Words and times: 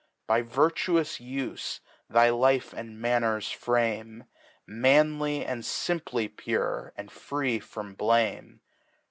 By 0.25 0.41
virtuous 0.41 1.19
Ufc 1.19 1.79
thy 2.09 2.31
Life 2.31 2.73
and 2.73 2.99
Manners 2.99 3.51
frame. 3.51 4.23
Manly 4.65 5.45
and 5.45 5.61
fimply 5.61 6.27
purfe, 6.27 6.91
and 6.97 7.11
free 7.11 7.59
from 7.59 7.93
Blame. 7.93 8.61